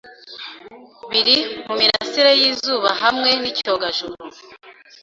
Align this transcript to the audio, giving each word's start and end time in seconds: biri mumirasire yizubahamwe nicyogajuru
biri 1.11 1.37
mumirasire 1.65 2.31
yizubahamwe 2.41 3.29
nicyogajuru 3.41 4.15